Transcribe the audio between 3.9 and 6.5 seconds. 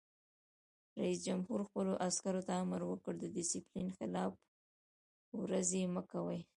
خلاف ورزي مه کوئ!